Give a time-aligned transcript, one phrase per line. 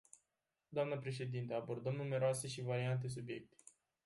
[0.69, 3.55] Dnă președintă, abordăm numeroase și variate subiecte.